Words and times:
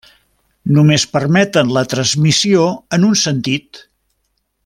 Només 0.77 1.03
permeten 1.17 1.69
la 1.75 1.83
transmissió 1.91 2.65
en 2.99 3.07
un 3.11 3.15
sentit. 3.27 3.83